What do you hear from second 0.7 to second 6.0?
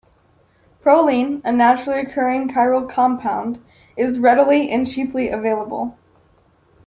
Proline, a naturally occurring chiral compound, is readily and cheaply available.